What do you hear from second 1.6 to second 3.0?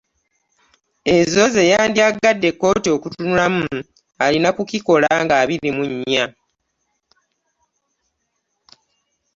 yandyagadde kkooti